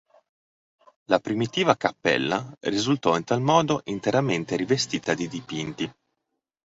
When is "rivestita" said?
4.55-5.13